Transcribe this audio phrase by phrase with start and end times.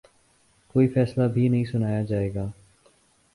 [0.75, 2.47] کوئی فیصلہ نہیں سنایا جائے گا